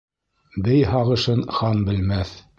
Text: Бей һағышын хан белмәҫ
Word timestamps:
Бей 0.67 0.81
һағышын 0.93 1.45
хан 1.61 1.87
белмәҫ 1.93 2.35